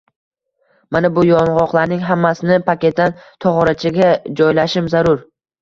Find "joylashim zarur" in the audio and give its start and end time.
4.41-5.23